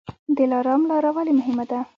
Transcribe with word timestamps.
دلارام 0.37 0.81
لاره 0.89 1.11
ولې 1.15 1.33
مهمه 1.39 1.65
ده؟ 1.69 1.79